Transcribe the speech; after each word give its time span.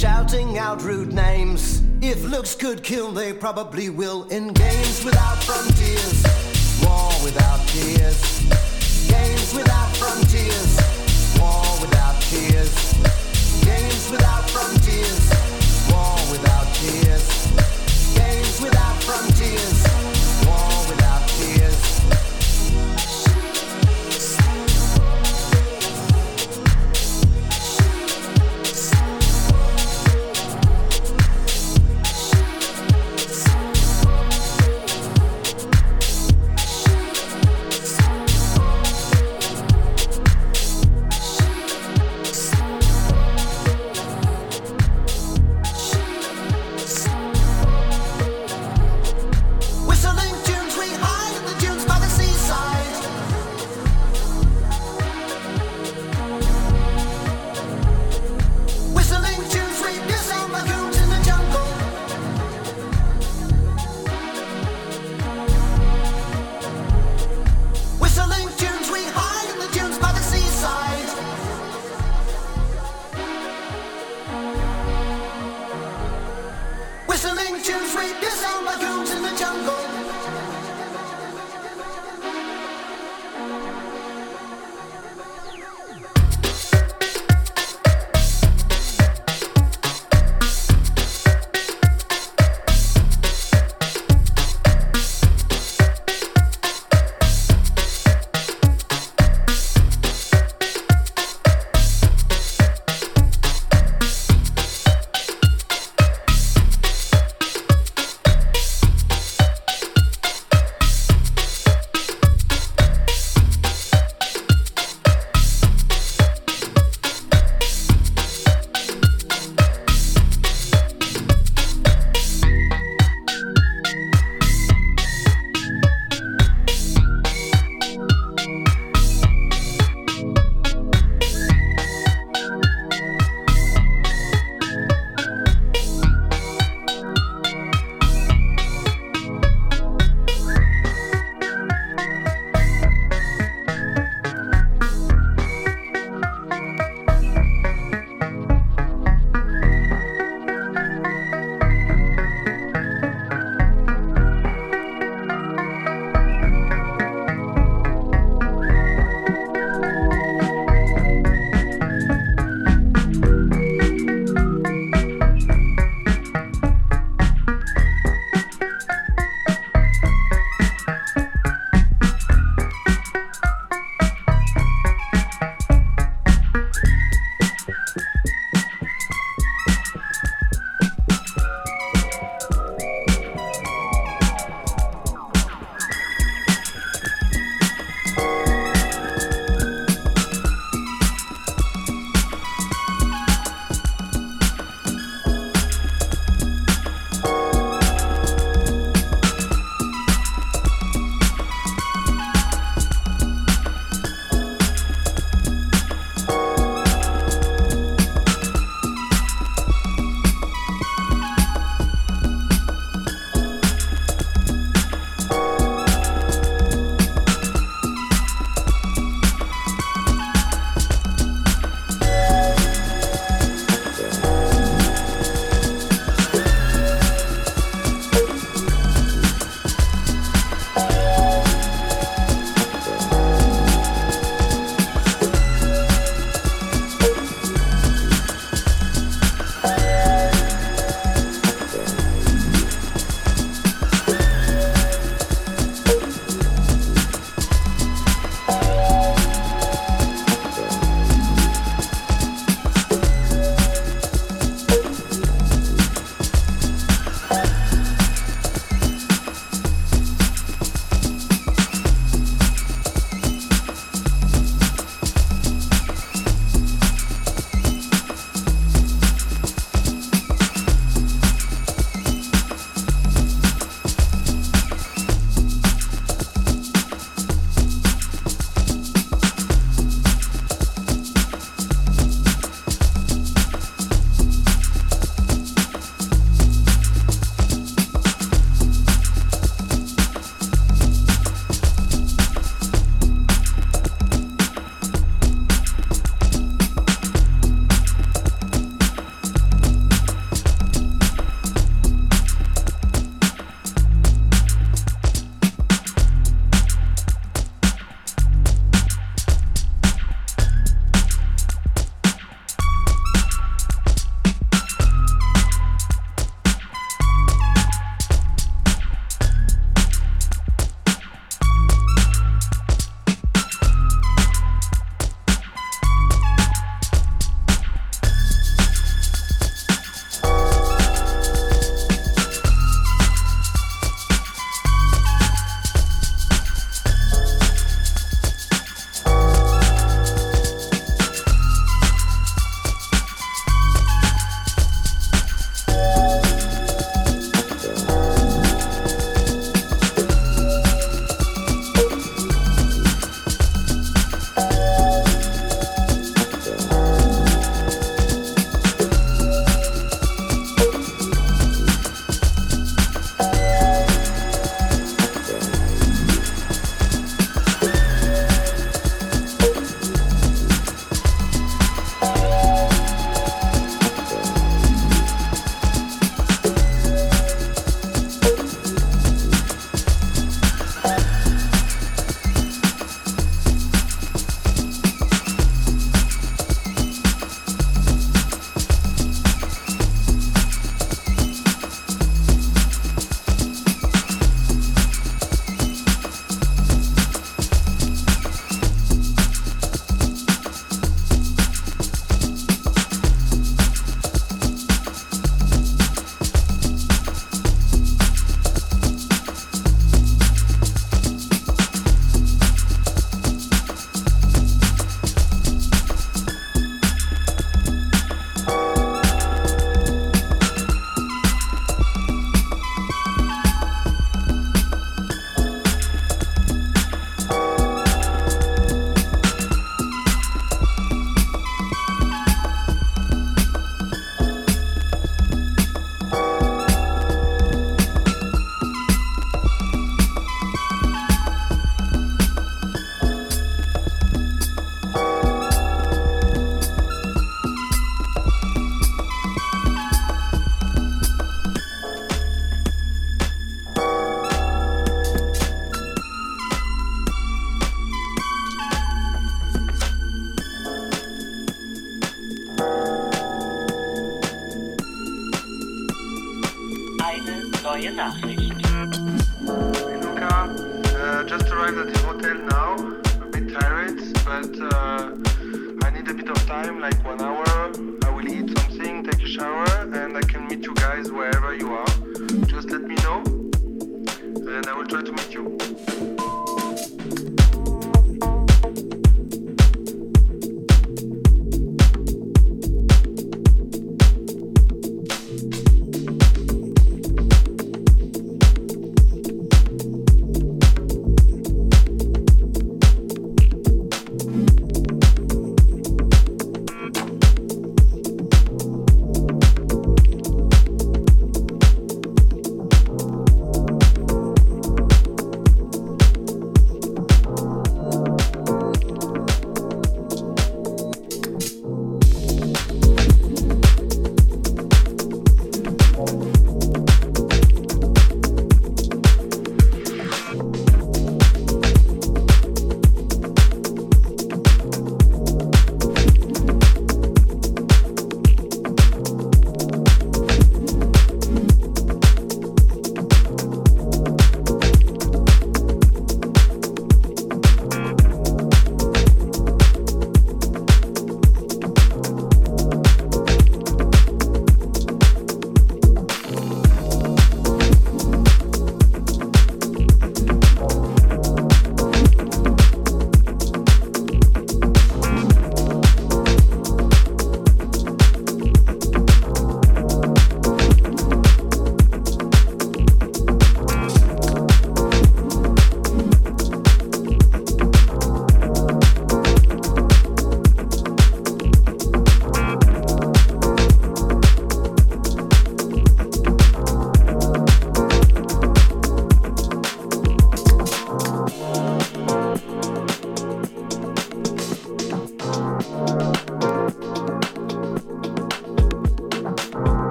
shouting 0.00 0.56
out 0.56 0.80
rude 0.80 1.12
names. 1.12 1.82
If 2.00 2.24
looks 2.24 2.54
could 2.54 2.82
kill, 2.82 3.12
they 3.12 3.34
probably 3.34 3.90
will. 3.90 4.22
In 4.30 4.48
games 4.54 5.04
without 5.04 5.44
frontiers, 5.44 6.24
war 6.82 7.12
without 7.22 7.60
tears. 7.68 8.40
Games 9.10 9.54
without 9.54 9.94
frontiers, 9.98 10.79